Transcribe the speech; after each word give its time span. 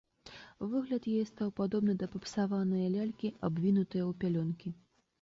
Выгляд 0.71 1.03
яе 1.11 1.25
стаў 1.31 1.53
падобны 1.61 1.97
да 2.01 2.09
папсаванае 2.15 2.85
лялькі, 2.97 3.35
абвінутае 3.53 4.03
ў 4.09 4.21
пялёнкі. 4.25 4.79